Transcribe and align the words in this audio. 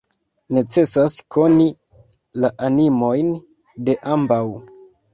Necesas 0.55 1.17
koni 1.35 1.69
la 2.47 2.53
animojn 2.71 3.33
de 3.87 4.01
ambaŭ. 4.19 4.45